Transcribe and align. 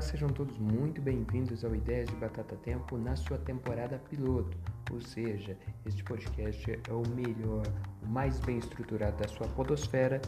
Olá, 0.00 0.08
sejam 0.08 0.30
todos 0.30 0.56
muito 0.56 0.98
bem-vindos 1.02 1.62
ao 1.62 1.74
Ideias 1.74 2.08
de 2.08 2.16
Batata 2.16 2.56
Tempo 2.56 2.96
na 2.96 3.14
sua 3.16 3.36
temporada 3.36 3.98
piloto. 4.08 4.56
Ou 4.90 4.98
seja, 4.98 5.58
este 5.84 6.02
podcast 6.02 6.70
é 6.70 6.90
o 6.90 7.06
melhor, 7.14 7.66
o 8.02 8.06
mais 8.08 8.40
bem 8.40 8.56
estruturado 8.56 9.18
da 9.18 9.28
sua 9.28 9.46
podosfera, 9.48 10.18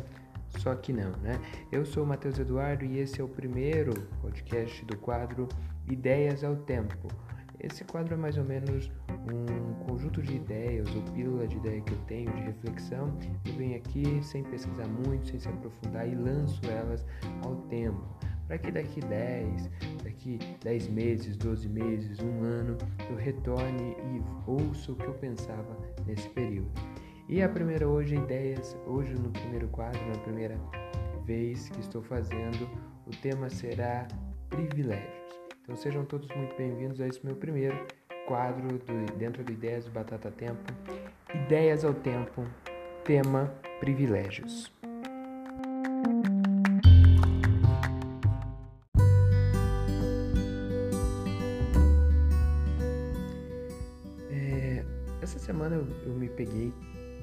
só 0.58 0.74
que 0.74 0.92
não, 0.92 1.12
né? 1.22 1.40
Eu 1.72 1.86
sou 1.86 2.04
o 2.04 2.06
Matheus 2.06 2.38
Eduardo 2.38 2.84
e 2.84 2.98
esse 2.98 3.18
é 3.18 3.24
o 3.24 3.28
primeiro 3.28 3.94
podcast 4.20 4.84
do 4.84 4.98
quadro 4.98 5.48
Ideias 5.88 6.44
ao 6.44 6.54
Tempo. 6.54 7.08
Esse 7.58 7.82
quadro 7.82 8.12
é 8.12 8.16
mais 8.18 8.36
ou 8.36 8.44
menos 8.44 8.92
um 9.26 9.72
conjunto 9.86 10.20
de 10.20 10.36
ideias 10.36 10.86
ou 10.94 11.00
pílula 11.14 11.48
de 11.48 11.56
ideia 11.56 11.80
que 11.80 11.92
eu 11.92 11.98
tenho 12.06 12.30
de 12.30 12.42
reflexão. 12.42 13.16
Eu 13.46 13.54
venho 13.54 13.78
aqui 13.78 14.22
sem 14.22 14.44
pesquisar 14.44 14.86
muito, 14.86 15.28
sem 15.28 15.40
se 15.40 15.48
aprofundar 15.48 16.06
e 16.06 16.14
lanço 16.14 16.60
elas 16.66 17.06
ao 17.42 17.56
tempo 17.70 18.06
para 18.52 18.58
que 18.58 18.70
daqui 18.70 19.00
10, 19.00 19.70
daqui 20.04 20.38
10 20.62 20.88
meses, 20.88 21.36
12 21.38 21.66
meses, 21.70 22.20
um 22.20 22.42
ano, 22.42 22.76
eu 23.08 23.16
retorne 23.16 23.96
e 23.96 24.22
ouça 24.46 24.92
o 24.92 24.94
que 24.94 25.06
eu 25.06 25.14
pensava 25.14 25.74
nesse 26.04 26.28
período. 26.28 26.70
E 27.30 27.40
a 27.40 27.48
primeira 27.48 27.88
hoje, 27.88 28.14
ideias, 28.14 28.76
hoje 28.86 29.14
no 29.14 29.30
primeiro 29.30 29.68
quadro, 29.68 29.98
na 30.06 30.18
primeira 30.18 30.60
vez 31.24 31.70
que 31.70 31.80
estou 31.80 32.02
fazendo, 32.02 32.68
o 33.06 33.10
tema 33.22 33.48
será 33.48 34.06
privilégios. 34.50 35.40
Então 35.62 35.74
sejam 35.74 36.04
todos 36.04 36.28
muito 36.36 36.54
bem-vindos 36.54 37.00
a 37.00 37.08
esse 37.08 37.24
meu 37.24 37.36
primeiro 37.36 37.86
quadro 38.26 38.68
do, 38.68 39.16
dentro 39.16 39.42
do 39.42 39.50
Ideias 39.50 39.86
do 39.86 39.92
Batata 39.92 40.30
Tempo. 40.30 40.60
Ideias 41.34 41.86
ao 41.86 41.94
Tempo, 41.94 42.44
tema 43.02 43.46
privilégios. 43.80 44.70
Eu, 56.06 56.14
me 56.14 56.28
peguei 56.28 56.72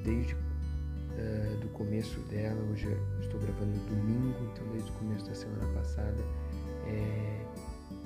desde 0.04 0.34
uh, 0.34 1.58
do 1.62 1.70
começo 1.70 2.20
dela, 2.22 2.62
hoje 2.72 2.88
estou 3.22 3.40
gravando 3.40 3.78
domingo, 3.88 4.38
então 4.52 4.68
desde 4.72 4.90
o 4.92 4.94
começo 4.96 5.26
da 5.26 5.36
semana 5.36 5.66
passada, 5.74 6.18
é, 6.88 7.46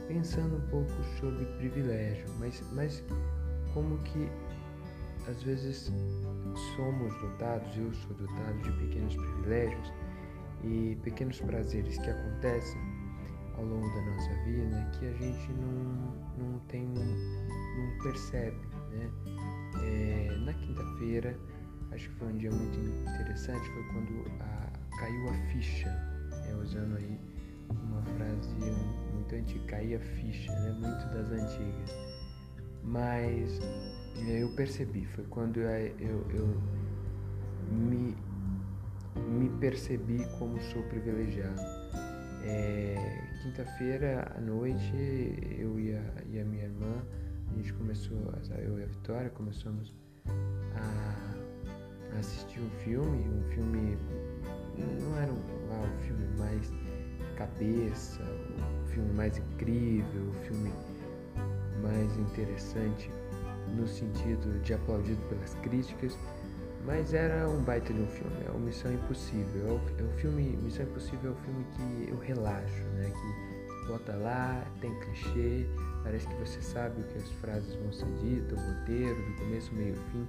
pensando 0.07 0.57
um 0.57 0.69
pouco 0.69 0.91
sobre 1.19 1.45
privilégio, 1.57 2.25
mas, 2.39 2.63
mas 2.73 3.03
como 3.73 3.97
que 3.99 4.29
às 5.27 5.41
vezes 5.43 5.91
somos 6.75 7.13
dotados, 7.21 7.77
eu 7.77 7.93
sou 7.93 8.15
dotado 8.15 8.57
de 8.61 8.71
pequenos 8.73 9.15
privilégios 9.15 9.93
e 10.63 10.97
pequenos 11.03 11.39
prazeres 11.41 11.97
que 11.97 12.09
acontecem 12.09 12.81
ao 13.55 13.63
longo 13.63 13.87
da 13.87 14.01
nossa 14.01 14.43
vida 14.43 14.91
que 14.99 15.05
a 15.05 15.13
gente 15.13 15.51
não, 15.53 16.49
não 16.51 16.59
tem, 16.67 16.87
não 16.87 18.03
percebe, 18.03 18.57
né? 18.91 19.09
É, 19.83 20.37
na 20.45 20.53
quinta-feira, 20.53 21.37
acho 21.91 22.09
que 22.09 22.15
foi 22.15 22.27
um 22.27 22.37
dia 22.37 22.51
muito 22.51 22.79
interessante, 23.09 23.67
foi 23.69 23.83
quando 23.91 24.25
a, 24.41 24.97
caiu 24.97 25.29
a 25.29 25.33
ficha, 25.51 25.89
é, 26.47 26.55
usando 26.55 26.97
aí 26.97 27.19
uma 27.69 28.01
frase 28.01 28.55
muito 29.13 29.35
antiga, 29.35 29.65
cair 29.65 29.95
a 29.95 29.99
ficha, 29.99 30.51
né? 30.51 30.71
Muito 30.71 31.13
das 31.13 31.31
antigas. 31.31 31.95
Mas 32.83 33.59
eu 34.27 34.49
percebi, 34.55 35.05
foi 35.05 35.23
quando 35.25 35.59
eu, 35.59 35.95
eu, 35.99 36.27
eu 36.31 36.61
me, 37.71 38.15
me 39.29 39.49
percebi 39.59 40.25
como 40.37 40.59
sou 40.61 40.83
privilegiado. 40.83 41.61
É, 42.43 43.23
Quinta-feira 43.43 44.31
à 44.37 44.39
noite, 44.39 44.95
eu 45.59 45.77
e 45.77 45.93
a, 45.93 46.01
e 46.31 46.39
a, 46.39 46.45
minha 46.45 46.63
irmã, 46.63 47.05
a 47.53 47.55
gente 47.55 47.73
começou, 47.73 48.17
eu 48.57 48.79
e 48.79 48.83
a 48.83 48.87
Vitória, 48.87 49.29
começamos 49.29 49.93
a, 50.75 52.17
assistir 52.19 52.59
um 52.59 52.69
filme, 52.83 53.27
um 53.27 53.43
filme, 53.51 53.97
não 55.01 55.17
era 55.17 55.31
um 55.31 55.97
filme 55.99 56.27
mais 56.37 56.71
cabeça, 57.35 58.23
o 58.83 58.87
filme 58.87 59.13
mais 59.13 59.37
incrível, 59.37 60.29
o 60.29 60.33
filme 60.45 60.71
mais 61.81 62.17
interessante 62.17 63.11
no 63.75 63.87
sentido 63.87 64.59
de 64.61 64.73
aplaudido 64.73 65.21
pelas 65.29 65.53
críticas, 65.55 66.17
mas 66.85 67.13
era 67.13 67.47
um 67.47 67.63
baita 67.63 67.93
de 67.93 68.01
um 68.01 68.07
filme, 68.07 68.35
é 68.45 68.51
o 68.51 68.59
Missão 68.59 68.93
Impossível. 68.93 69.67
É 69.67 69.71
o, 69.71 69.81
é 69.99 70.03
o 70.03 70.17
filme 70.17 70.57
Missão 70.61 70.85
Impossível 70.85 71.31
é 71.31 71.33
o 71.33 71.37
filme 71.37 71.65
que 71.75 72.11
eu 72.11 72.17
relaxo, 72.17 72.83
né? 72.95 73.11
Que 73.11 73.87
bota 73.87 74.15
lá, 74.15 74.65
tem 74.81 74.93
clichê, 74.99 75.67
parece 76.03 76.27
que 76.27 76.35
você 76.35 76.61
sabe 76.61 77.01
o 77.01 77.03
que 77.05 77.17
as 77.17 77.29
frases 77.33 77.73
vão 77.75 77.91
ser 77.91 78.05
ditas, 78.21 78.59
o 78.59 78.61
roteiro, 78.61 79.15
do 79.15 79.35
começo, 79.37 79.73
meio, 79.73 79.95
fim. 80.11 80.27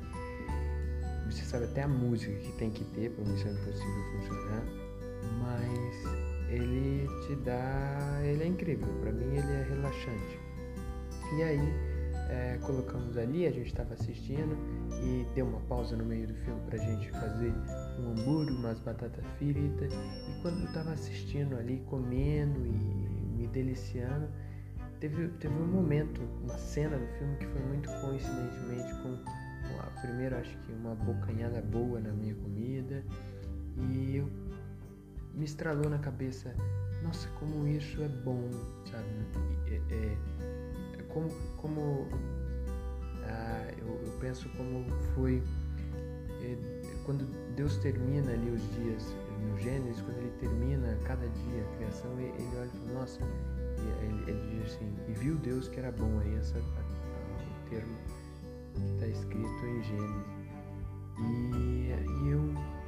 Você 1.26 1.42
sabe 1.44 1.64
até 1.64 1.82
a 1.82 1.88
música 1.88 2.32
que 2.32 2.52
tem 2.52 2.70
que 2.70 2.84
ter 2.84 3.10
para 3.10 3.24
Missão 3.24 3.52
Impossível 3.52 4.04
funcionar, 4.12 4.64
mas 5.40 6.24
ele 6.50 7.08
te 7.26 7.34
dá. 7.36 8.20
Ele 8.22 8.42
é 8.42 8.46
incrível, 8.46 8.88
para 9.00 9.12
mim 9.12 9.36
ele 9.36 9.52
é 9.52 9.66
relaxante. 9.68 10.38
E 11.36 11.42
aí 11.42 11.94
é, 12.28 12.58
colocamos 12.62 13.16
ali, 13.16 13.46
a 13.46 13.50
gente 13.50 13.66
estava 13.66 13.94
assistindo 13.94 14.56
e 15.02 15.26
deu 15.34 15.46
uma 15.46 15.60
pausa 15.62 15.96
no 15.96 16.04
meio 16.04 16.26
do 16.26 16.34
filme 16.34 16.60
pra 16.66 16.78
gente 16.78 17.10
fazer 17.10 17.52
um 17.98 18.12
hambúrguer, 18.12 18.54
umas 18.54 18.78
batatas 18.80 19.24
fritas. 19.38 19.92
E 19.92 20.42
quando 20.42 20.60
eu 20.60 20.66
estava 20.66 20.92
assistindo 20.92 21.56
ali, 21.56 21.82
comendo 21.86 22.66
e 22.66 22.70
me 23.36 23.46
deliciando, 23.48 24.28
teve, 25.08 25.28
teve 25.38 25.54
um 25.54 25.66
momento, 25.66 26.22
uma 26.42 26.56
cena 26.56 26.96
do 26.96 27.06
filme 27.18 27.36
que 27.36 27.46
foi 27.46 27.60
muito 27.62 27.90
coincidentemente 28.00 28.94
com, 29.02 29.18
a 29.80 30.00
primeira, 30.00 30.38
acho 30.38 30.56
que 30.58 30.72
uma 30.72 30.94
bocanhada 30.94 31.60
boa 31.60 32.00
na 32.00 32.10
minha 32.10 32.34
comida. 32.34 33.04
E 33.76 34.16
eu 34.16 34.30
me 35.34 35.44
estralou 35.44 35.90
na 35.90 35.98
cabeça, 35.98 36.54
nossa, 37.02 37.28
como 37.40 37.66
isso 37.66 38.02
é 38.02 38.08
bom, 38.08 38.48
sabe? 38.90 39.04
É, 39.66 39.94
é, 39.94 40.16
é 40.98 41.02
como, 41.08 41.28
como 41.58 42.08
ah, 43.24 43.72
eu, 43.76 43.86
eu, 44.06 44.12
penso 44.20 44.48
como 44.50 44.88
foi 45.14 45.42
é, 46.40 46.56
quando 47.04 47.26
Deus 47.56 47.76
termina 47.78 48.32
ali 48.32 48.50
os 48.50 48.62
dias 48.74 49.14
no 49.42 49.58
Gênesis, 49.58 50.00
quando 50.00 50.18
ele 50.18 50.32
termina 50.40 50.96
cada 51.04 51.26
dia 51.26 51.62
a 51.62 51.76
criação, 51.76 52.18
ele 52.18 52.56
olha 52.56 52.66
e 52.66 52.78
fala, 52.78 53.00
nossa, 53.00 53.20
ele, 53.84 54.30
ele 54.30 54.62
diz 54.62 54.74
assim, 54.74 54.96
e 55.08 55.12
viu 55.12 55.36
Deus 55.36 55.68
que 55.68 55.78
era 55.78 55.92
bom, 55.92 56.18
aí 56.20 56.34
essa, 56.36 56.58
a, 56.58 56.60
a, 56.60 57.66
o 57.66 57.70
termo 57.70 57.96
que 58.74 58.92
está 58.94 59.06
escrito 59.06 59.66
em 59.66 59.82
Gênesis. 59.82 60.34
E, 61.18 61.92
e 62.24 62.30
eu 62.30 62.42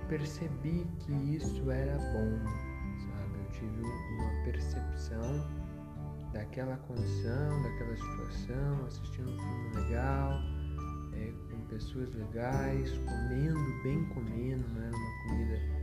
percebi 0.08 0.86
que 1.00 1.12
isso 1.12 1.70
era 1.70 1.96
bom, 1.96 2.38
sabe? 3.00 3.38
Eu 3.38 3.50
tive 3.52 3.82
uma 3.82 4.44
percepção 4.44 5.66
daquela 6.32 6.76
condição, 6.78 7.62
daquela 7.62 7.96
situação, 7.96 8.86
assistindo 8.86 9.30
um 9.30 9.38
filme 9.38 9.84
legal, 9.84 10.40
é, 11.14 11.32
com 11.50 11.60
pessoas 11.66 12.12
legais, 12.14 12.90
comendo, 12.98 13.82
bem 13.82 14.04
comendo, 14.06 14.68
não 14.68 14.82
era 14.82 14.96
uma 14.96 15.28
comida 15.28 15.75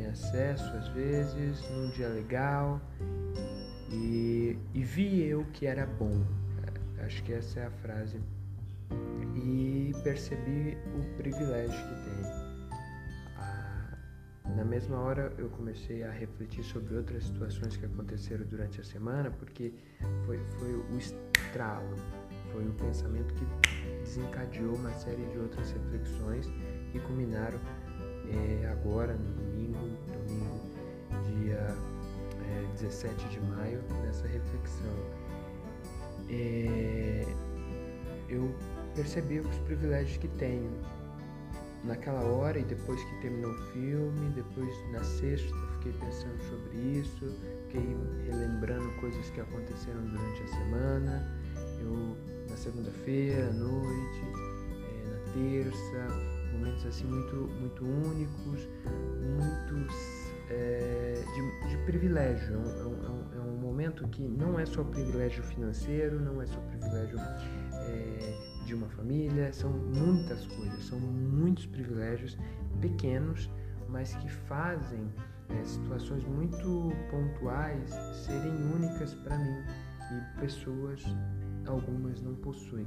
tem 0.00 0.06
acesso 0.06 0.64
às 0.76 0.88
vezes, 0.88 1.60
num 1.70 1.90
dia 1.90 2.08
legal, 2.08 2.80
e, 3.90 4.56
e 4.72 4.82
vi 4.82 5.24
eu 5.24 5.44
que 5.52 5.66
era 5.66 5.86
bom. 5.86 6.24
Acho 7.04 7.22
que 7.24 7.32
essa 7.32 7.60
é 7.60 7.66
a 7.66 7.70
frase 7.70 8.20
e 9.34 9.92
percebi 10.02 10.76
o 10.96 11.16
privilégio 11.16 11.76
que 11.76 11.94
tem. 12.04 12.50
Na 14.56 14.64
mesma 14.64 14.98
hora 14.98 15.32
eu 15.38 15.48
comecei 15.50 16.02
a 16.02 16.10
refletir 16.10 16.64
sobre 16.64 16.96
outras 16.96 17.24
situações 17.24 17.76
que 17.76 17.86
aconteceram 17.86 18.44
durante 18.46 18.80
a 18.80 18.84
semana, 18.84 19.30
porque 19.30 19.72
foi, 20.26 20.38
foi 20.58 20.74
o 20.74 20.98
estralo, 20.98 21.94
foi 22.52 22.66
o 22.66 22.72
pensamento 22.72 23.32
que 23.34 23.46
desencadeou 24.02 24.74
uma 24.74 24.92
série 24.92 25.24
de 25.26 25.38
outras 25.38 25.70
reflexões 25.70 26.46
que 26.90 26.98
culminaram 27.00 27.60
é, 28.32 28.66
agora 28.68 29.14
no 29.14 29.32
domingo, 29.34 29.78
domingo, 30.26 30.60
dia 31.26 31.76
é, 32.50 32.72
17 32.80 33.28
de 33.28 33.40
maio, 33.40 33.82
nessa 34.04 34.26
reflexão. 34.26 34.96
É, 36.28 37.26
eu 38.28 38.54
percebi 38.94 39.40
os 39.40 39.56
privilégios 39.60 40.16
que 40.18 40.28
tenho. 40.28 40.70
Naquela 41.82 42.20
hora 42.20 42.58
e 42.58 42.64
depois 42.64 43.02
que 43.02 43.20
terminou 43.22 43.52
o 43.52 43.58
filme, 43.72 44.28
depois 44.34 44.68
na 44.92 45.02
sexta, 45.02 45.48
fiquei 45.78 45.92
pensando 45.94 46.38
sobre 46.50 46.76
isso, 46.76 47.34
fiquei 47.68 47.96
relembrando 48.26 48.86
coisas 49.00 49.30
que 49.30 49.40
aconteceram 49.40 50.02
durante 50.02 50.42
a 50.42 50.46
semana. 50.48 51.40
Eu 51.80 52.18
na 52.50 52.56
segunda-feira, 52.56 53.48
à 53.48 53.52
noite, 53.52 54.22
é, 54.84 55.08
na 55.08 55.32
terça, 55.32 56.39
momentos 56.60 56.84
assim 56.86 57.06
muito, 57.06 57.36
muito 57.60 57.84
únicos, 57.84 58.68
muito 59.18 59.92
é, 60.50 61.22
de, 61.34 61.68
de, 61.68 61.76
privilégio. 61.84 62.54
É 62.54 62.58
um, 62.58 62.64
é, 62.64 62.84
um, 62.84 63.24
é 63.34 63.40
um, 63.40 63.56
momento 63.56 64.06
que 64.08 64.22
não 64.22 64.58
é 64.58 64.66
só 64.66 64.84
privilégio 64.84 65.42
financeiro, 65.42 66.20
não 66.20 66.40
é 66.40 66.46
só 66.46 66.60
privilégio 66.60 67.18
é, 67.18 68.64
de 68.66 68.74
uma 68.74 68.88
família, 68.90 69.52
são 69.52 69.70
muitas 69.70 70.46
coisas, 70.46 70.84
são 70.84 70.98
muitos 70.98 71.66
privilégios 71.66 72.36
pequenos, 72.80 73.50
mas 73.88 74.14
que 74.16 74.28
fazem 74.28 75.08
é, 75.48 75.64
situações 75.64 76.24
muito 76.24 76.92
pontuais 77.10 77.90
serem 78.24 78.52
únicas 78.74 79.14
para 79.14 79.38
mim 79.38 79.64
e 80.12 80.40
pessoas 80.40 81.04
algumas 81.66 82.20
não 82.20 82.34
possuem. 82.36 82.86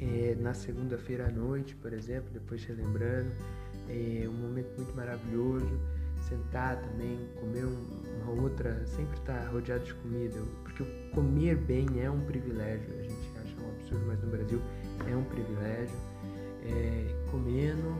É, 0.00 0.36
na 0.40 0.52
segunda-feira 0.52 1.28
à 1.28 1.30
noite, 1.30 1.74
por 1.76 1.92
exemplo, 1.92 2.28
depois 2.32 2.64
relembrando, 2.64 3.30
é 3.88 4.26
um 4.28 4.32
momento 4.32 4.74
muito 4.76 4.94
maravilhoso, 4.96 5.80
sentar 6.28 6.80
também, 6.80 7.18
comer 7.40 7.64
uma 7.64 8.42
outra, 8.42 8.84
sempre 8.86 9.18
estar 9.18 9.44
tá 9.44 9.48
rodeado 9.48 9.84
de 9.84 9.94
comida, 9.94 10.40
porque 10.62 10.84
comer 11.14 11.56
bem 11.56 11.86
é 12.00 12.10
um 12.10 12.20
privilégio, 12.20 12.88
a 12.98 13.02
gente 13.02 13.30
acha 13.38 13.54
um 13.60 13.70
absurdo, 13.70 14.04
mas 14.06 14.20
no 14.22 14.30
Brasil 14.30 14.62
é 15.10 15.16
um 15.16 15.24
privilégio. 15.24 15.96
É, 16.64 17.26
comendo, 17.30 17.98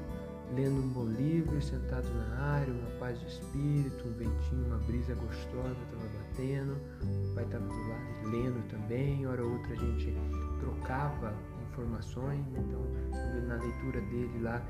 lendo 0.54 0.76
um 0.76 0.88
bom 0.88 1.06
livro, 1.06 1.60
sentado 1.60 2.08
na 2.14 2.36
área, 2.38 2.72
uma 2.72 2.90
paz 2.98 3.18
de 3.18 3.26
espírito, 3.26 4.06
um 4.06 4.12
ventinho, 4.12 4.66
uma 4.66 4.78
brisa 4.78 5.14
gostosa 5.14 5.76
estava 5.84 6.08
batendo, 6.18 6.76
o 7.02 7.34
pai 7.34 7.44
estava 7.44 7.66
do 7.66 7.88
lado 7.88 8.30
lendo 8.30 8.68
também, 8.68 9.26
hora 9.26 9.44
ou 9.44 9.52
outra 9.52 9.72
a 9.72 9.76
gente 9.76 10.14
trocava 10.60 11.34
informações, 11.72 12.44
então 12.56 12.82
na 13.48 13.56
leitura 13.56 14.00
dele 14.02 14.38
lá 14.40 14.62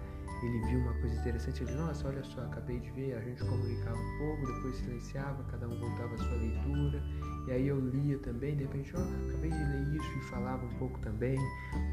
ele 0.43 0.59
viu 0.67 0.81
uma 0.81 0.93
coisa 0.95 1.15
interessante, 1.15 1.63
ele, 1.63 1.73
nossa, 1.75 2.09
olha 2.09 2.23
só, 2.25 2.41
acabei 2.43 2.81
de 2.81 2.91
ver, 2.91 3.15
a 3.15 3.21
gente 3.21 3.45
comunicava 3.45 3.97
um 3.97 4.19
pouco, 4.19 4.47
depois 4.53 4.77
silenciava, 4.77 5.43
cada 5.45 5.69
um 5.69 5.79
voltava 5.79 6.15
a 6.15 6.19
sua 6.19 6.37
leitura, 6.37 7.03
e 7.47 7.53
aí 7.53 7.69
eu 7.69 7.79
lia 7.79 8.19
também, 8.19 8.57
de 8.57 8.65
repente, 8.65 8.93
ó, 8.97 8.99
oh, 8.99 9.29
acabei 9.29 9.51
de 9.51 9.57
ler 9.57 9.97
isso 9.97 10.19
e 10.19 10.23
falava 10.23 10.65
um 10.65 10.79
pouco 10.79 10.99
também, 10.99 11.39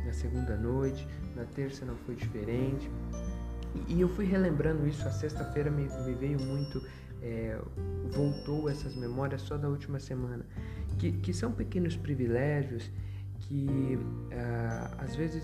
na 0.04 0.14
segunda 0.14 0.58
noite, 0.58 1.08
na 1.36 1.46
terça 1.46 1.86
não 1.86 1.96
foi 1.98 2.16
diferente, 2.16 2.90
e 3.88 4.02
eu 4.02 4.10
fui 4.10 4.26
relembrando 4.26 4.88
isso, 4.88 5.08
a 5.08 5.12
sexta-feira 5.12 5.70
me, 5.70 5.84
me, 5.84 6.14
veio 6.16 6.40
muito, 6.40 6.84
é, 7.22 7.60
voltou 8.10 8.68
essas 8.68 8.96
memórias 8.96 9.42
só 9.42 9.58
da 9.58 9.70
última 9.70 10.00
semana, 10.00 10.44
que, 10.98 11.12
que 11.12 11.34
são 11.34 11.52
pequenos 11.52 11.96
privilégios 11.96 12.90
que 13.42 13.98
ah, 14.34 14.96
às 15.00 15.16
vezes 15.16 15.44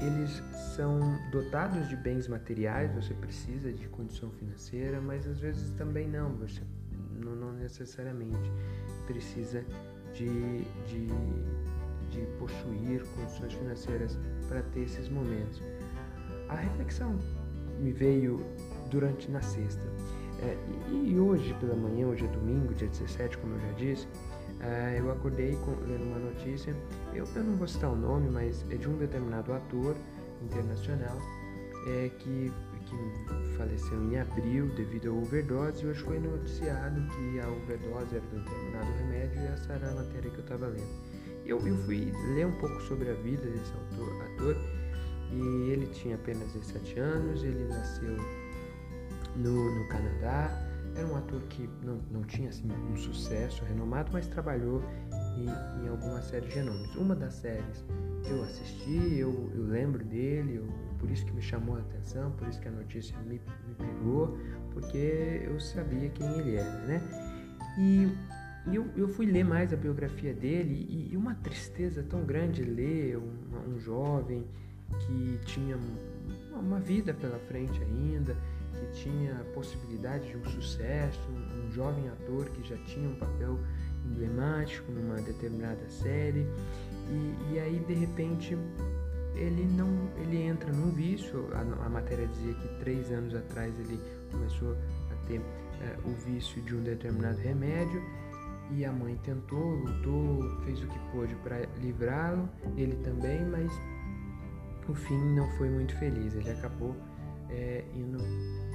eles 0.00 0.42
são 0.74 1.00
dotados 1.30 1.88
de 1.88 1.96
bens 1.96 2.26
materiais, 2.26 2.92
você 2.92 3.14
precisa 3.14 3.72
de 3.72 3.88
condição 3.88 4.30
financeira, 4.32 5.00
mas 5.00 5.26
às 5.26 5.38
vezes 5.38 5.70
também 5.72 6.08
não, 6.08 6.34
você 6.36 6.60
não, 7.20 7.36
não 7.36 7.52
necessariamente 7.52 8.50
precisa 9.06 9.64
de, 10.12 10.64
de, 10.86 11.06
de 12.10 12.26
possuir 12.38 13.04
condições 13.14 13.52
financeiras 13.52 14.18
para 14.48 14.62
ter 14.62 14.80
esses 14.80 15.08
momentos. 15.08 15.62
A 16.48 16.56
reflexão 16.56 17.18
me 17.78 17.92
veio 17.92 18.44
durante 18.90 19.30
na 19.30 19.40
sexta. 19.40 19.82
É, 20.42 20.56
e 20.90 21.18
hoje 21.18 21.54
pela 21.60 21.76
manhã, 21.76 22.08
hoje 22.08 22.24
é 22.24 22.28
domingo, 22.28 22.74
dia 22.74 22.88
17, 22.88 23.38
como 23.38 23.54
eu 23.54 23.60
já 23.60 23.72
disse, 23.72 24.08
é, 24.62 24.96
eu 24.98 25.10
acordei 25.10 25.56
com, 25.56 25.72
lendo 25.86 26.04
uma 26.04 26.18
notícia, 26.18 26.74
eu, 27.12 27.26
eu, 27.34 27.44
não 27.44 27.56
vou 27.56 27.66
citar 27.66 27.90
o 27.90 27.96
nome, 27.96 28.30
mas 28.30 28.64
é 28.70 28.76
de 28.76 28.88
um 28.88 28.96
determinado 28.96 29.52
ator 29.52 29.96
internacional 30.40 31.18
é, 31.88 32.10
que, 32.18 32.52
que 32.86 33.56
faleceu 33.56 34.00
em 34.04 34.18
abril 34.18 34.68
devido 34.76 35.10
a 35.10 35.12
overdose 35.14 35.84
e 35.84 35.88
hoje 35.88 36.00
foi 36.02 36.20
noticiado 36.20 37.00
que 37.08 37.40
a 37.40 37.48
overdose 37.48 38.14
era 38.14 38.24
de 38.26 38.36
um 38.36 38.44
determinado 38.44 38.92
remédio 38.98 39.42
e 39.42 39.46
essa 39.46 39.72
era 39.72 39.90
a 39.90 39.94
matéria 39.96 40.30
que 40.30 40.36
eu 40.36 40.44
estava 40.44 40.66
lendo. 40.68 41.12
Eu, 41.44 41.58
eu 41.66 41.76
fui 41.78 42.12
ler 42.34 42.46
um 42.46 42.52
pouco 42.52 42.80
sobre 42.82 43.10
a 43.10 43.14
vida 43.14 43.42
desse 43.42 43.72
autor, 43.72 44.22
ator 44.22 44.56
e 45.32 45.70
ele 45.70 45.86
tinha 45.86 46.14
apenas 46.14 46.52
17 46.52 47.00
anos, 47.00 47.42
ele 47.42 47.64
nasceu 47.64 48.16
no, 49.34 49.78
no 49.78 49.88
Canadá, 49.88 50.71
era 50.94 51.06
um 51.06 51.16
ator 51.16 51.40
que 51.42 51.68
não, 51.82 52.00
não 52.10 52.22
tinha 52.22 52.48
assim, 52.48 52.68
um 52.90 52.96
sucesso 52.96 53.64
renomado, 53.64 54.10
mas 54.12 54.26
trabalhou 54.26 54.82
em, 55.36 55.84
em 55.84 55.88
alguma 55.88 56.20
série 56.22 56.46
de 56.48 56.62
nomes. 56.62 56.94
Uma 56.96 57.14
das 57.14 57.34
séries 57.34 57.84
eu 58.28 58.42
assisti, 58.42 59.18
eu, 59.18 59.50
eu 59.54 59.64
lembro 59.64 60.04
dele, 60.04 60.56
eu, 60.56 60.66
por 60.98 61.10
isso 61.10 61.24
que 61.26 61.32
me 61.32 61.42
chamou 61.42 61.76
a 61.76 61.80
atenção, 61.80 62.30
por 62.32 62.46
isso 62.48 62.60
que 62.60 62.68
a 62.68 62.70
notícia 62.70 63.18
me, 63.20 63.40
me 63.66 63.74
pegou, 63.76 64.38
porque 64.70 65.42
eu 65.44 65.58
sabia 65.58 66.08
quem 66.10 66.26
ele 66.38 66.56
era, 66.56 66.78
né? 66.86 67.02
E 67.78 68.08
eu, 68.72 68.86
eu 68.96 69.08
fui 69.08 69.26
ler 69.26 69.44
mais 69.44 69.72
a 69.72 69.76
biografia 69.76 70.32
dele 70.32 70.86
e, 70.88 71.12
e 71.12 71.16
uma 71.16 71.34
tristeza 71.34 72.02
tão 72.02 72.24
grande 72.24 72.62
ler 72.62 73.16
um, 73.16 73.72
um 73.72 73.80
jovem 73.80 74.46
que 75.00 75.40
tinha 75.44 75.76
uma 76.52 76.78
vida 76.78 77.12
pela 77.12 77.38
frente 77.40 77.80
ainda, 77.82 78.36
que 78.72 79.02
tinha 79.02 79.34
possibilidade 79.54 80.28
de 80.28 80.36
um 80.36 80.44
sucesso, 80.44 81.20
um 81.30 81.70
jovem 81.72 82.08
ator 82.08 82.48
que 82.50 82.66
já 82.68 82.76
tinha 82.84 83.08
um 83.08 83.14
papel 83.16 83.58
emblemático 84.06 84.90
numa 84.90 85.20
determinada 85.20 85.88
série 85.88 86.46
e, 87.08 87.52
e 87.52 87.58
aí 87.58 87.78
de 87.86 87.94
repente 87.94 88.56
ele 89.34 89.64
não 89.64 89.88
ele 90.16 90.42
entra 90.42 90.70
num 90.72 90.90
vício 90.90 91.48
a, 91.52 91.60
a, 91.86 91.88
matéria 91.88 92.26
dizia 92.26 92.54
que 92.54 92.68
três 92.80 93.10
anos 93.10 93.34
atrás 93.34 93.78
ele 93.78 93.98
começou 94.30 94.76
a 95.10 95.26
ter 95.26 95.40
é, 95.80 95.96
o 96.04 96.10
vício 96.26 96.60
de 96.62 96.74
um 96.74 96.82
determinado 96.82 97.38
remédio 97.38 98.02
e 98.70 98.84
a 98.84 98.92
mãe 98.92 99.16
tentou 99.24 99.74
lutou 99.76 100.42
fez 100.64 100.82
o 100.82 100.86
que 100.86 100.98
pôde 101.12 101.34
para 101.36 101.66
livrá-lo 101.80 102.48
ele 102.76 102.96
também 102.96 103.44
mas 103.46 103.70
o 104.88 104.94
fim 104.94 105.18
não 105.34 105.48
foi 105.56 105.70
muito 105.70 105.96
feliz 105.98 106.34
ele 106.34 106.50
acabou 106.50 106.94
é, 107.52 107.84
indo 107.94 108.18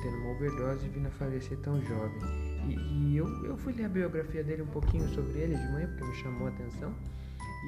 tendo 0.02 0.18
uma 0.18 0.32
overdose 0.32 0.86
e 0.86 0.90
vindo 0.90 1.08
a 1.08 1.12
falecer 1.12 1.58
tão 1.60 1.82
jovem. 1.82 2.22
E, 2.68 2.76
e, 2.76 3.18
eu, 3.18 3.28
eu 3.46 3.58
fui 3.58 3.74
ler 3.74 3.86
a 3.86 3.90
biografia 3.90 4.44
dele 4.44 4.62
um 4.62 4.68
pouquinho 4.68 5.08
sobre 5.10 5.40
ele 5.40 5.56
de 5.56 5.68
manhã, 5.72 5.88
porque 5.88 6.06
me 6.06 6.16
chamou 6.16 6.48
a 6.48 6.50
atenção. 6.52 6.94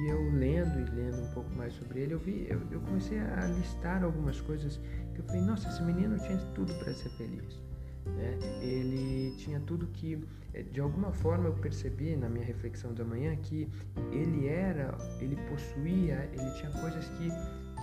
E 0.00 0.08
eu 0.08 0.32
lendo 0.32 0.78
e 0.80 0.90
lendo 0.94 1.20
um 1.20 1.34
pouco 1.34 1.50
mais 1.50 1.74
sobre 1.74 2.00
ele, 2.00 2.14
eu 2.14 2.18
vi, 2.18 2.46
eu, 2.48 2.60
eu 2.70 2.80
comecei 2.80 3.18
a 3.18 3.46
listar 3.46 4.02
algumas 4.04 4.40
coisas 4.40 4.80
que 5.14 5.20
eu 5.20 5.24
falei, 5.24 5.42
nossa, 5.42 5.68
esse 5.68 5.82
menino 5.82 6.16
tinha 6.18 6.38
tudo 6.54 6.72
para 6.74 6.94
ser 6.94 7.10
feliz. 7.10 7.60
Né? 8.06 8.38
Ele 8.62 9.34
tinha 9.36 9.60
tudo 9.60 9.86
que, 9.88 10.24
eh, 10.54 10.62
de 10.62 10.80
alguma 10.80 11.12
forma, 11.12 11.46
eu 11.46 11.54
percebi 11.54 12.16
na 12.16 12.28
minha 12.28 12.44
reflexão 12.44 12.94
da 12.94 13.04
manhã 13.04 13.36
que 13.36 13.68
ele 14.12 14.46
era, 14.46 14.96
ele 15.20 15.36
possuía, 15.48 16.30
ele 16.32 16.50
tinha 16.54 16.70
coisas 16.80 17.08
que 17.10 17.28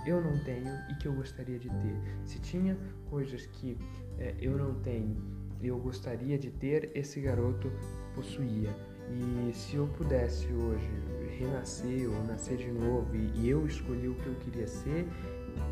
eu 0.06 0.20
não 0.20 0.38
tenho 0.44 0.72
e 0.90 0.94
que 0.96 1.06
eu 1.06 1.12
gostaria 1.12 1.58
de 1.58 1.68
ter. 1.68 1.96
Se 2.24 2.38
tinha 2.38 2.76
coisas 3.10 3.46
que 3.46 3.76
é, 4.18 4.34
eu 4.40 4.56
não 4.56 4.74
tenho 4.74 5.16
e 5.60 5.68
eu 5.68 5.78
gostaria 5.78 6.38
de 6.38 6.50
ter, 6.50 6.90
esse 6.94 7.20
garoto 7.20 7.70
possuía. 8.14 8.70
E 9.10 9.52
se 9.54 9.76
eu 9.76 9.86
pudesse 9.88 10.46
hoje 10.52 10.90
renascer 11.38 12.08
ou 12.10 12.24
nascer 12.24 12.56
de 12.56 12.70
novo 12.70 13.14
e, 13.14 13.30
e 13.40 13.48
eu 13.48 13.66
escolhi 13.66 14.08
o 14.08 14.14
que 14.14 14.26
eu 14.26 14.34
queria 14.36 14.66
ser, 14.66 15.06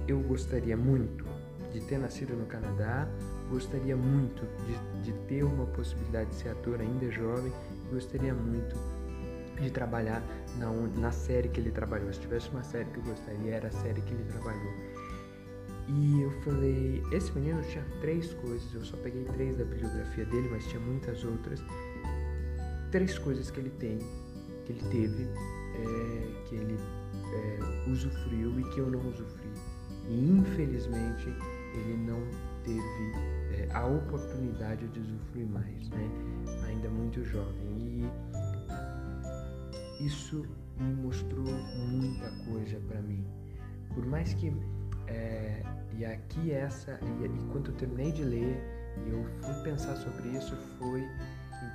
eu 0.08 0.20
gostaria 0.20 0.76
muito 0.76 1.24
de 1.72 1.80
ter 1.80 1.98
nascido 1.98 2.34
no 2.34 2.46
Canadá, 2.46 3.08
gostaria 3.50 3.96
muito 3.96 4.42
de, 4.64 5.02
de 5.02 5.18
ter 5.26 5.44
uma 5.44 5.66
possibilidade 5.66 6.30
de 6.30 6.36
ser 6.36 6.48
ator 6.50 6.80
ainda 6.80 7.10
jovem, 7.10 7.52
gostaria 7.90 8.32
muito 8.32 8.74
de 9.62 9.70
trabalhar 9.70 10.22
na, 10.58 10.70
na 10.98 11.10
série 11.10 11.48
que 11.48 11.60
ele 11.60 11.70
trabalhou. 11.70 12.12
Se 12.12 12.20
tivesse 12.20 12.48
uma 12.50 12.62
série 12.62 12.86
que 12.90 12.98
eu 12.98 13.04
gostaria, 13.04 13.54
era 13.54 13.68
a 13.68 13.72
série 13.72 14.00
que 14.02 14.12
ele 14.12 14.24
trabalhou. 14.24 14.72
E 15.88 16.20
eu 16.20 16.30
falei, 16.42 17.02
esse 17.12 17.32
menino 17.32 17.62
tinha 17.62 17.84
três 18.00 18.32
coisas, 18.34 18.74
eu 18.74 18.84
só 18.84 18.96
peguei 18.96 19.24
três 19.24 19.56
da 19.56 19.64
bibliografia 19.64 20.24
dele, 20.24 20.48
mas 20.50 20.66
tinha 20.66 20.80
muitas 20.80 21.24
outras. 21.24 21.62
Três 22.90 23.16
coisas 23.18 23.50
que 23.50 23.60
ele 23.60 23.70
tem, 23.70 23.98
que 24.64 24.72
ele 24.72 24.82
teve, 24.90 25.22
é, 25.24 26.44
que 26.48 26.56
ele 26.56 26.76
é, 26.76 27.90
usufruiu 27.90 28.58
e 28.58 28.64
que 28.70 28.80
eu 28.80 28.90
não 28.90 29.00
usufruí. 29.08 29.52
E 30.08 30.30
infelizmente 30.30 31.28
ele 31.74 31.96
não 32.04 32.20
teve 32.64 32.80
é, 33.52 33.68
a 33.72 33.86
oportunidade 33.86 34.88
de 34.88 35.00
usufruir 35.00 35.46
mais, 35.46 35.88
né? 35.90 36.10
Ainda 36.66 36.88
muito 36.88 37.24
jovem. 37.24 37.75
Isso 40.00 40.44
me 40.78 40.94
mostrou 40.94 41.44
muita 41.44 42.30
coisa 42.44 42.78
para 42.88 43.00
mim. 43.00 43.24
Por 43.94 44.04
mais 44.06 44.34
que 44.34 44.52
é, 45.08 45.62
e 45.96 46.04
aqui 46.04 46.52
essa 46.52 46.98
e, 47.02 47.24
e 47.24 47.52
quando 47.52 47.70
eu 47.70 47.74
terminei 47.76 48.12
de 48.12 48.24
ler 48.24 48.60
e 49.06 49.10
eu 49.10 49.24
fui 49.40 49.54
pensar 49.62 49.96
sobre 49.96 50.28
isso 50.30 50.56
foi 50.78 51.08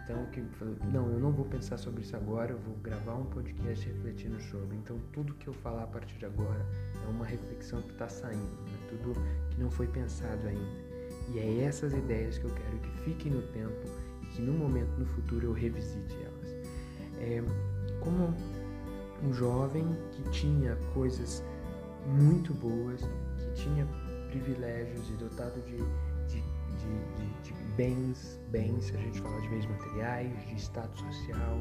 então 0.04 0.26
que 0.32 0.44
não 0.92 1.10
eu 1.10 1.20
não 1.20 1.32
vou 1.32 1.46
pensar 1.46 1.78
sobre 1.78 2.02
isso 2.02 2.16
agora 2.16 2.52
eu 2.52 2.60
vou 2.60 2.76
gravar 2.84 3.16
um 3.16 3.26
podcast 3.26 3.88
refletindo 3.88 4.40
sobre 4.42 4.76
então 4.76 5.00
tudo 5.14 5.34
que 5.36 5.48
eu 5.48 5.54
falar 5.54 5.84
a 5.84 5.88
partir 5.88 6.18
de 6.18 6.26
agora 6.26 6.66
é 7.06 7.10
uma 7.10 7.26
reflexão 7.26 7.82
que 7.82 7.92
está 7.92 8.10
saindo 8.10 8.44
né? 8.44 8.78
tudo 8.90 9.14
que 9.50 9.62
não 9.62 9.72
foi 9.72 9.88
pensado 9.88 10.46
ainda 10.48 10.92
E 11.34 11.40
é 11.40 11.64
essas 11.64 11.94
ideias 11.94 12.38
que 12.38 12.46
eu 12.46 12.54
quero 12.54 12.78
que 12.80 12.92
fiquem 13.04 13.32
no 13.32 13.42
tempo 13.54 13.88
e 14.22 14.26
que 14.28 14.42
no 14.42 14.54
momento, 14.54 14.92
no 14.98 15.06
futuro, 15.06 15.48
eu 15.48 15.54
revisite 15.54 16.16
elas. 16.16 16.52
É, 17.20 17.42
como 18.02 18.34
um 19.24 19.34
jovem 19.34 19.86
que 20.12 20.24
tinha 20.32 20.76
coisas 20.94 21.44
muito 22.06 22.54
boas, 22.54 23.02
que 23.38 23.54
tinha 23.54 23.88
privilégios 24.30 25.10
e 25.10 25.14
dotado 25.14 25.62
de, 25.62 25.78
de, 26.28 26.42
de, 26.42 27.44
de, 27.44 27.54
bens, 27.76 28.40
bens, 28.50 28.86
se 28.86 28.96
a 28.96 29.00
gente 29.00 29.22
falar 29.22 29.40
de 29.42 29.50
bens 29.50 29.66
materiais, 29.66 30.48
de 30.48 30.56
status 30.56 31.00
social, 31.00 31.58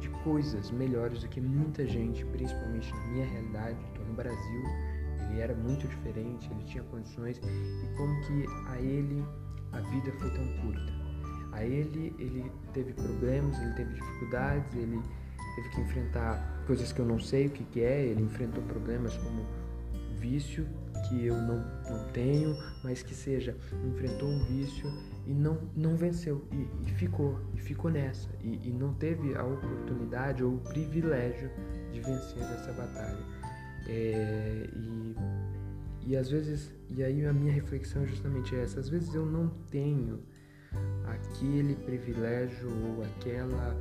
de 0.00 0.08
coisas 0.22 0.70
melhores 0.70 1.22
do 1.22 1.28
que 1.28 1.40
muita 1.40 1.86
gente, 1.86 2.24
principalmente 2.26 2.92
na 2.92 3.06
minha 3.08 3.26
realidade, 3.26 3.78
estou 3.88 4.04
no 4.04 4.14
Brasil, 4.14 4.62
ele 5.30 5.40
era 5.40 5.54
muito 5.54 5.86
diferente, 5.86 6.50
ele 6.50 6.64
tinha 6.64 6.82
condições 6.84 7.38
e 7.38 7.96
como 7.96 8.20
que 8.22 8.44
a 8.68 8.80
ele 8.80 9.24
a 9.72 9.80
vida 9.80 10.12
foi 10.18 10.30
tão 10.30 10.46
curta. 10.62 10.92
A 11.52 11.64
ele 11.64 12.14
ele 12.18 12.50
teve 12.72 12.92
problemas, 12.92 13.58
ele 13.60 13.74
teve 13.74 13.94
dificuldades, 13.94 14.74
ele 14.74 15.02
teve 15.58 15.68
que 15.70 15.80
enfrentar 15.80 16.62
coisas 16.66 16.92
que 16.92 17.00
eu 17.00 17.04
não 17.04 17.18
sei 17.18 17.48
o 17.48 17.50
que, 17.50 17.64
que 17.64 17.80
é, 17.80 18.06
ele 18.06 18.22
enfrentou 18.22 18.62
problemas 18.64 19.16
como 19.16 19.44
vício 20.20 20.66
que 21.08 21.26
eu 21.26 21.34
não, 21.34 21.58
não 21.88 22.08
tenho, 22.12 22.56
mas 22.82 23.02
que 23.02 23.14
seja, 23.14 23.56
enfrentou 23.86 24.28
um 24.28 24.44
vício 24.44 24.88
e 25.26 25.32
não, 25.32 25.58
não 25.76 25.96
venceu 25.96 26.44
e, 26.52 26.68
e 26.86 26.90
ficou, 26.92 27.40
e 27.54 27.60
ficou 27.60 27.90
nessa 27.90 28.28
e, 28.42 28.68
e 28.68 28.72
não 28.72 28.94
teve 28.94 29.34
a 29.36 29.44
oportunidade 29.44 30.42
ou 30.44 30.54
o 30.54 30.58
privilégio 30.58 31.50
de 31.92 32.00
vencer 32.00 32.42
essa 32.42 32.72
batalha. 32.72 33.18
É, 33.86 34.68
e, 34.76 35.16
e 36.08 36.16
às 36.16 36.30
vezes, 36.30 36.74
e 36.88 37.02
aí 37.02 37.24
a 37.26 37.32
minha 37.32 37.52
reflexão 37.52 38.02
é 38.02 38.06
justamente 38.06 38.54
essa, 38.54 38.80
às 38.80 38.88
vezes 38.88 39.14
eu 39.14 39.26
não 39.26 39.48
tenho 39.70 40.20
aquele 41.06 41.74
privilégio 41.74 42.68
ou 42.68 43.02
aquela 43.02 43.76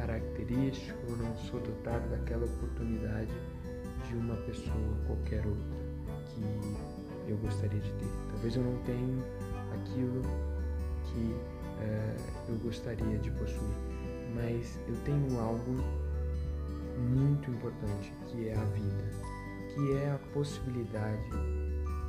característica 0.00 0.96
ou 1.08 1.16
não 1.16 1.36
sou 1.36 1.60
dotado 1.60 2.08
daquela 2.10 2.44
oportunidade 2.44 3.32
de 4.08 4.16
uma 4.16 4.34
pessoa 4.36 4.96
qualquer 5.06 5.46
outra 5.46 5.80
que 6.26 7.30
eu 7.30 7.36
gostaria 7.38 7.80
de 7.80 7.92
ter. 7.92 8.08
Talvez 8.30 8.56
eu 8.56 8.62
não 8.62 8.76
tenha 8.82 9.24
aquilo 9.74 10.22
que 11.04 11.36
é, 11.80 12.16
eu 12.48 12.56
gostaria 12.58 13.18
de 13.18 13.30
possuir, 13.32 13.76
mas 14.34 14.78
eu 14.88 14.96
tenho 15.04 15.38
algo 15.38 15.76
muito 16.98 17.50
importante 17.50 18.12
que 18.26 18.48
é 18.48 18.54
a 18.54 18.64
vida, 18.64 19.04
que 19.74 19.92
é 19.96 20.12
a 20.12 20.18
possibilidade 20.32 21.30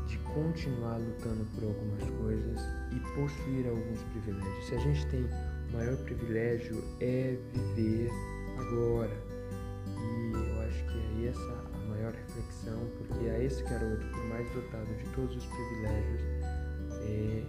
de 0.08 0.18
continuar 0.20 0.98
lutando 0.98 1.46
por 1.56 1.64
algumas 1.66 2.04
coisas 2.22 2.62
e 2.92 3.00
possuir 3.16 3.68
alguns 3.68 4.02
privilégios. 4.12 4.66
Se 4.66 4.76
a 4.76 4.80
gente 4.80 5.06
tem 5.08 5.26
o 5.72 5.78
maior 5.78 5.96
privilégio 5.98 6.84
é 7.00 7.38
viver 7.54 8.12
agora. 8.60 9.18
E 9.88 10.34
eu 10.34 10.62
acho 10.62 10.86
que 10.86 11.26
é 11.26 11.30
essa 11.30 11.72
a 11.74 11.90
maior 11.90 12.14
reflexão, 12.14 12.88
porque 12.98 13.30
a 13.30 13.40
esse 13.40 13.64
garoto, 13.64 14.06
por 14.08 14.26
mais 14.26 14.50
dotado 14.52 14.94
de 14.98 15.10
todos 15.16 15.36
os 15.36 15.46
privilégios, 15.46 16.22
é 17.04 17.44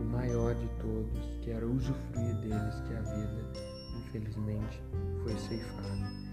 o 0.00 0.04
maior 0.04 0.54
de 0.54 0.68
todos, 0.80 1.38
que 1.42 1.50
era 1.50 1.66
usufruir 1.66 2.34
deles, 2.40 2.74
que 2.88 2.94
a 2.94 3.00
vida, 3.00 3.52
infelizmente, 3.98 4.82
foi 5.22 5.36
ceifada. 5.36 6.30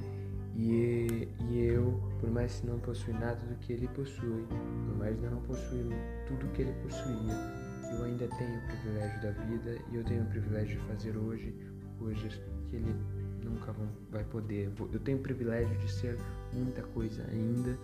E, 0.56 1.27
e 1.51 1.66
eu, 1.66 2.01
por 2.20 2.32
mais 2.32 2.60
que 2.60 2.68
não 2.68 2.80
possui 2.80 3.13
nada 3.13 3.39
do 3.46 3.56
que 3.58 3.74
ele 3.74 3.88
possui, 3.89 4.48
por 4.88 4.98
mais 4.98 5.16
que 5.16 5.25
não 5.27 5.42
possui 5.42 5.86
tudo 6.27 6.51
que 6.54 6.63
ele 6.63 6.74
possuía, 6.82 7.67
eu 7.91 8.03
ainda 8.03 8.27
tenho 8.27 8.58
o 8.58 8.62
privilégio 8.62 9.22
da 9.22 9.32
vida 9.32 9.77
e 9.91 9.96
eu 9.96 10.03
tenho 10.03 10.24
o 10.24 10.27
privilégio 10.27 10.79
de 10.79 10.88
fazer 10.88 11.17
hoje 11.17 11.53
coisas 11.98 12.41
que 12.70 12.75
ele 12.75 12.96
nunca 13.44 13.74
vai 14.12 14.24
poder. 14.25 14.72
Eu 14.91 15.00
tenho 15.00 15.17
o 15.17 15.22
privilégio 15.22 15.75
de 15.77 15.91
ser 15.91 16.17
muita 16.53 16.82
coisa 16.84 17.24
ainda, 17.32 17.77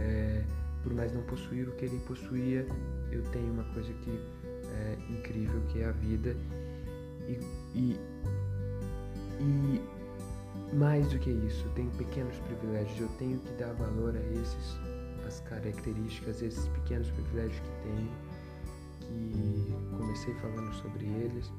é, 0.00 0.44
por 0.82 0.92
mais 0.94 1.12
não 1.12 1.22
possuir 1.22 1.68
o 1.68 1.72
que 1.72 1.84
ele 1.84 1.98
possuía, 2.06 2.66
eu 3.10 3.22
tenho 3.30 3.52
uma 3.52 3.64
coisa 3.72 3.92
que 3.92 4.10
é 4.10 4.96
incrível 5.10 5.60
que 5.68 5.80
é 5.80 5.86
a 5.86 5.92
vida. 5.92 6.36
E, 7.28 7.38
e, 7.74 7.96
e 9.40 10.74
mais 10.74 11.06
do 11.08 11.18
que 11.18 11.30
isso, 11.30 11.64
eu 11.66 11.72
tenho 11.72 11.90
pequenos 11.92 12.36
privilégios, 12.40 13.00
eu 13.00 13.08
tenho 13.18 13.38
que 13.38 13.52
dar 13.54 13.72
valor 13.74 14.14
a 14.16 14.40
esses 14.40 14.78
as 15.26 15.40
características, 15.40 16.42
esses 16.42 16.66
pequenos 16.68 17.08
privilégios 17.10 17.60
que 17.60 17.88
tenho 17.88 18.10
que 19.10 19.96
comecei 19.96 20.34
falando 20.34 20.72
sobre 20.74 21.06
eles, 21.06 21.52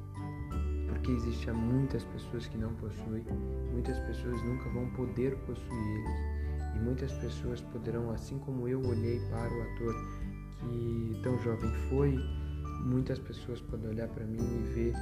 porque 0.88 1.12
existem 1.12 1.54
muitas 1.54 2.04
pessoas 2.06 2.48
que 2.48 2.58
não 2.58 2.74
possuem, 2.76 3.24
muitas 3.72 4.00
pessoas 4.00 4.42
nunca 4.44 4.70
vão 4.70 4.90
poder 4.92 5.36
possuir 5.46 5.98
eles, 5.98 6.76
e 6.76 6.80
muitas 6.80 7.12
pessoas 7.14 7.62
poderão, 7.62 8.12
assim 8.12 8.40
como 8.40 8.68
eu 8.68 8.80
olhei 8.86 9.20
para 9.30 9.54
o 9.54 9.62
ator 9.62 9.96
que 10.60 11.20
tão 11.24 11.38
jovem 11.40 11.72
foi, 11.90 12.18
muitas 12.86 13.20
pessoas 13.20 13.62
podem 13.62 13.90
olhar 13.90 14.08
para 14.10 14.26
mim 14.26 14.40
e 14.40 14.74
ver 14.74 14.94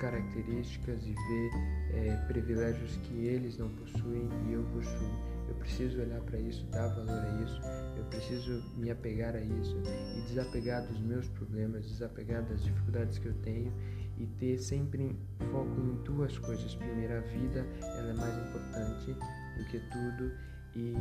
características 0.00 1.02
e 1.04 1.12
ver 1.12 1.50
é, 1.92 2.16
privilégios 2.28 2.96
que 2.98 3.26
eles 3.26 3.58
não 3.58 3.68
possuem 3.70 4.28
e 4.48 4.52
eu 4.52 4.62
possuo. 4.72 5.37
Eu 5.48 5.54
preciso 5.54 6.00
olhar 6.00 6.20
para 6.20 6.38
isso, 6.38 6.64
dar 6.66 6.88
valor 6.88 7.24
a 7.24 7.42
isso. 7.42 7.60
Eu 7.96 8.04
preciso 8.04 8.62
me 8.76 8.90
apegar 8.90 9.34
a 9.34 9.40
isso 9.40 9.76
e 10.16 10.20
desapegar 10.28 10.86
dos 10.86 11.00
meus 11.00 11.28
problemas, 11.30 11.86
desapegar 11.86 12.44
das 12.44 12.62
dificuldades 12.62 13.18
que 13.18 13.26
eu 13.26 13.34
tenho 13.42 13.72
e 14.18 14.26
ter 14.26 14.58
sempre 14.58 15.16
foco 15.50 15.80
em 15.80 15.94
duas 16.04 16.36
coisas. 16.38 16.74
Primeiro, 16.74 17.16
a 17.16 17.20
vida, 17.20 17.66
ela 17.80 18.10
é 18.10 18.14
mais 18.14 18.36
importante 18.36 19.16
do 19.56 19.64
que 19.70 19.80
tudo 19.90 20.32
e 20.76 20.94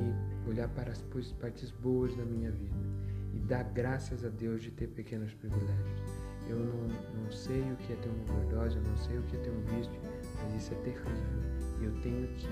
olhar 0.50 0.70
para 0.70 0.92
as 0.92 1.02
partes 1.34 1.72
boas 1.72 2.16
da 2.16 2.24
minha 2.26 2.52
vida 2.52 2.76
e 3.34 3.40
dar 3.40 3.64
graças 3.64 4.24
a 4.24 4.30
Deus 4.30 4.62
de 4.64 4.72
ter 4.72 4.88
pequenos 4.88 5.34
privilégios. 5.34 6.02
Eu 6.48 6.60
não, 6.60 6.88
não 7.24 7.32
sei 7.32 7.62
o 7.72 7.76
que 7.76 7.94
é 7.94 7.96
ter 7.98 8.10
uma 8.10 8.24
overdose, 8.24 8.78
eu 8.78 8.84
não 8.84 8.98
sei 8.98 9.18
o 9.18 9.24
que 9.24 9.36
é 9.36 9.40
ter 9.40 9.50
um 9.50 9.62
vício, 9.64 9.92
mas 10.36 10.56
isso 10.56 10.74
é 10.74 10.78
terrível. 10.78 11.12
E 11.82 11.86
eu 11.86 12.02
tenho 12.02 12.28
que 12.36 12.48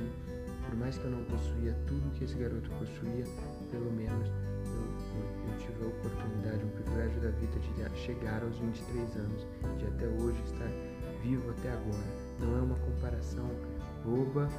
por 0.65 0.75
mais 0.75 0.97
que 0.97 1.05
eu 1.05 1.11
não 1.11 1.23
possuía 1.25 1.73
tudo 1.87 2.11
que 2.15 2.23
esse 2.23 2.35
garoto 2.35 2.69
possuía, 2.71 3.23
pelo 3.71 3.91
menos 3.91 4.27
eu, 4.65 5.51
eu, 5.51 5.57
tive 5.57 5.83
a 5.83 5.87
oportunidade, 5.87 6.65
um 6.65 6.69
privilégio 6.69 7.21
da 7.21 7.29
vida 7.31 7.59
de 7.59 7.99
chegar 7.99 8.43
aos 8.43 8.57
23 8.57 9.15
anos, 9.17 9.47
de 9.77 9.85
até 9.87 10.07
hoje 10.07 10.41
estar 10.43 10.69
vivo 11.23 11.49
até 11.51 11.71
agora. 11.71 12.25
Não 12.39 12.57
é 12.57 12.61
uma 12.61 12.75
comparação 12.75 13.49
boba, 14.03 14.49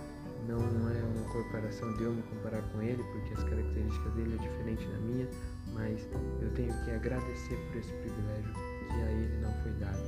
não 0.48 0.58
é 0.90 1.02
uma 1.02 1.32
comparação 1.32 1.92
de 1.94 2.04
eu 2.04 2.12
me 2.12 2.22
comparar 2.22 2.62
com 2.72 2.82
ele, 2.82 3.02
porque 3.12 3.34
as 3.34 3.44
características 3.44 4.12
dele 4.14 4.36
é 4.38 4.42
diferente 4.42 4.86
da 4.86 4.98
minha, 4.98 5.28
mas 5.72 6.08
eu 6.40 6.50
tenho 6.50 6.72
que 6.84 6.90
agradecer 6.90 7.56
por 7.68 7.78
esse 7.78 7.92
privilégio 7.92 8.52
que 8.52 9.02
a 9.02 9.10
ele 9.10 9.40
não 9.40 9.52
foi 9.62 9.72
dado. 9.72 10.02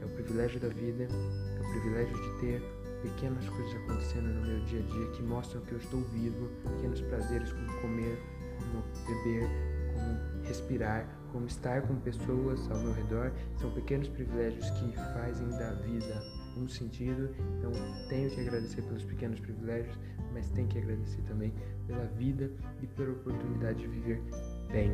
É 0.00 0.04
o 0.04 0.08
privilégio 0.10 0.60
da 0.60 0.68
vida, 0.68 1.04
é 1.04 1.60
o 1.60 1.70
privilégio 1.70 2.14
de 2.14 2.40
ter 2.40 2.77
pequenas 3.02 3.48
coisas 3.48 3.74
acontecendo 3.74 4.28
no 4.28 4.46
meu 4.46 4.60
dia 4.64 4.80
a 4.80 4.82
dia 4.82 5.10
que 5.12 5.22
mostram 5.22 5.60
que 5.62 5.72
eu 5.72 5.78
estou 5.78 6.00
vivo, 6.00 6.48
pequenos 6.64 7.00
prazeres 7.02 7.52
como 7.52 7.80
comer, 7.80 8.18
como 8.58 8.84
beber, 9.06 9.48
como 9.94 10.44
respirar, 10.46 11.06
como 11.32 11.46
estar 11.46 11.82
com 11.82 11.96
pessoas 11.96 12.70
ao 12.70 12.78
meu 12.78 12.92
redor, 12.92 13.32
são 13.56 13.70
pequenos 13.72 14.08
privilégios 14.08 14.68
que 14.70 14.92
fazem 14.92 15.48
da 15.50 15.72
vida 15.74 16.22
um 16.56 16.68
sentido. 16.68 17.30
Então, 17.58 17.70
tenho 18.08 18.30
que 18.30 18.40
agradecer 18.40 18.82
pelos 18.82 19.04
pequenos 19.04 19.38
privilégios, 19.40 19.96
mas 20.32 20.50
tenho 20.50 20.68
que 20.68 20.78
agradecer 20.78 21.22
também 21.22 21.52
pela 21.86 22.04
vida 22.06 22.50
e 22.82 22.86
pela 22.86 23.12
oportunidade 23.12 23.78
de 23.78 23.86
viver 23.86 24.22
bem. 24.70 24.92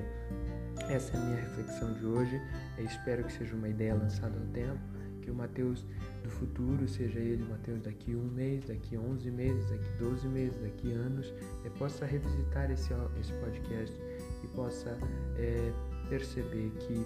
Essa 0.89 1.17
é 1.17 1.21
a 1.21 1.25
minha 1.25 1.41
reflexão 1.41 1.93
de 1.95 2.05
hoje. 2.05 2.41
Eu 2.77 2.85
espero 2.85 3.25
que 3.25 3.33
seja 3.33 3.55
uma 3.55 3.69
ideia 3.69 3.95
lançada 3.95 4.39
ao 4.39 4.47
tempo 4.49 4.94
que 5.25 5.31
o 5.31 5.35
Mateus 5.35 5.85
do 6.23 6.31
futuro, 6.31 6.87
seja 6.87 7.19
ele 7.19 7.45
Mateus 7.45 7.81
daqui 7.83 8.15
um 8.15 8.29
mês, 8.31 8.65
daqui 8.67 8.97
11 8.97 9.31
meses, 9.31 9.71
daqui 9.71 9.89
12 9.99 10.29
meses, 10.29 10.61
daqui 10.61 10.93
anos, 10.93 11.33
é, 11.65 11.71
possa 11.71 12.05
revisitar 12.05 12.71
esse, 12.71 12.93
esse 13.19 13.33
podcast 13.35 13.95
e 14.43 14.47
possa 14.49 14.99
é, 15.37 15.73
perceber 16.09 16.71
que 16.81 17.05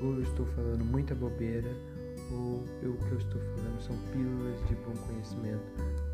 ou 0.00 0.14
eu 0.14 0.22
estou 0.22 0.46
falando 0.46 0.84
muita 0.84 1.14
bobeira 1.14 1.68
ou 2.32 2.64
eu, 2.82 2.92
o 2.92 2.96
que 2.96 3.12
eu 3.12 3.18
estou 3.18 3.40
falando 3.40 3.80
são 3.80 3.96
pílulas 4.12 4.68
de 4.68 4.74
bom 4.76 4.94
conhecimento 5.06 5.64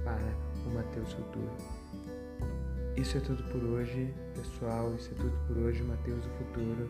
para 0.05 0.35
o 0.67 0.75
Mateus 0.75 1.13
futuro. 1.13 1.51
Isso 2.97 3.19
é 3.19 3.21
tudo 3.21 3.43
por 3.51 3.63
hoje, 3.63 4.13
pessoal. 4.35 4.95
Isso 4.95 5.11
é 5.11 5.15
tudo 5.15 5.37
por 5.47 5.59
hoje, 5.59 5.83
Mateus 5.83 6.23
do 6.23 6.31
futuro. 6.31 6.89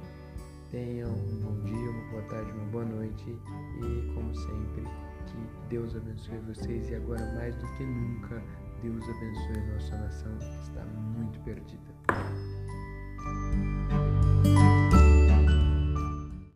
Tenham 0.74 1.08
um 1.08 1.38
bom 1.38 1.60
dia, 1.66 1.88
uma 1.88 2.10
boa 2.10 2.22
tarde, 2.22 2.50
uma 2.50 2.64
boa 2.72 2.84
noite 2.84 3.30
e, 3.30 4.12
como 4.12 4.34
sempre, 4.34 4.82
que 5.24 5.68
Deus 5.68 5.94
abençoe 5.94 6.36
vocês 6.38 6.90
e 6.90 6.96
agora 6.96 7.24
mais 7.36 7.54
do 7.54 7.66
que 7.76 7.84
nunca, 7.84 8.42
Deus 8.82 9.08
abençoe 9.08 9.72
nossa 9.72 9.96
nação 9.96 10.36
que 10.36 10.62
está 10.62 10.84
muito 10.84 11.38
perdida. 11.44 11.94